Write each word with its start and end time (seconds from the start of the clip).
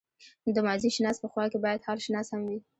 د 0.55 0.57
ماضيشناس 0.67 1.17
په 1.19 1.27
خوا 1.31 1.45
کې 1.51 1.57
بايد 1.63 1.85
حالشناس 1.87 2.27
هم 2.31 2.41
وي. 2.49 2.59